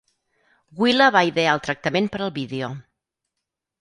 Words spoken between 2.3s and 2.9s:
vídeo.